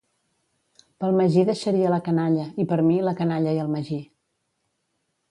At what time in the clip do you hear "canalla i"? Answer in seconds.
2.07-2.67, 3.19-3.61